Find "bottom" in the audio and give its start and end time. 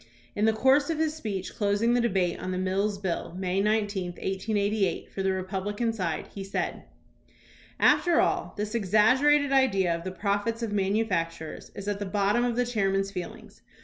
12.07-12.43